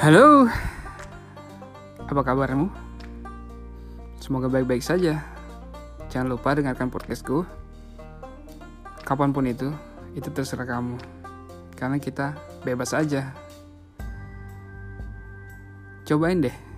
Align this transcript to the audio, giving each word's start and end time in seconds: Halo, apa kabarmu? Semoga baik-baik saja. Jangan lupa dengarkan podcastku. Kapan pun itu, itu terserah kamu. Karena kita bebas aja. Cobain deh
Halo, 0.00 0.48
apa 2.08 2.24
kabarmu? 2.24 2.72
Semoga 4.16 4.48
baik-baik 4.48 4.80
saja. 4.80 5.20
Jangan 6.08 6.32
lupa 6.32 6.56
dengarkan 6.56 6.88
podcastku. 6.88 7.44
Kapan 9.04 9.36
pun 9.36 9.44
itu, 9.44 9.68
itu 10.16 10.32
terserah 10.32 10.64
kamu. 10.64 10.96
Karena 11.76 12.00
kita 12.00 12.32
bebas 12.64 12.96
aja. 12.96 13.36
Cobain 16.08 16.48
deh 16.48 16.69